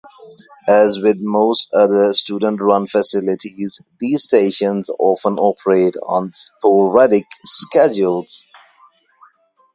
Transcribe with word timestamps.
As 0.67 0.99
with 0.99 1.17
most 1.19 1.69
other 1.75 2.11
student-run 2.11 2.87
facilities, 2.87 3.79
these 3.99 4.23
stations 4.23 4.89
often 4.97 5.35
operate 5.35 5.93
on 6.03 6.33
sporadic 6.33 7.27
schedules. 7.45 8.47